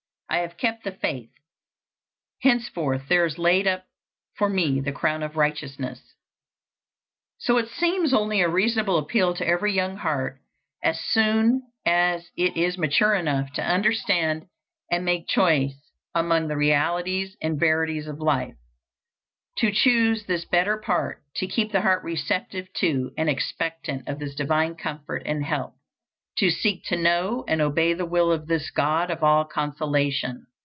[0.33, 1.29] I have kept the faith:
[2.41, 3.85] henceforth there is laid up
[4.37, 6.15] for me the crown of righteousness."
[7.39, 10.39] So it seems only a reasonable appeal to every young heart,
[10.81, 14.45] as soon as it is mature enough to understand
[14.89, 15.75] and make choice
[16.15, 18.55] among the realities and verities of life,
[19.57, 24.33] to choose this better part; to keep the heart receptive to and expectant of this
[24.33, 25.73] divine comfort and help;
[26.37, 30.47] to seek to know and obey the will of this God of all consolation.